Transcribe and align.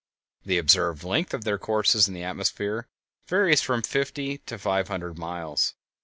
The 0.43 0.57
observed 0.57 1.03
length 1.03 1.31
of 1.31 1.43
their 1.43 1.59
courses 1.59 2.07
in 2.07 2.15
the 2.15 2.23
atmosphere 2.23 2.87
varies 3.27 3.61
from 3.61 3.83
fifty 3.83 4.39
to 4.39 4.57
five 4.57 4.87
hundred 4.87 5.15
miles. 5.19 5.75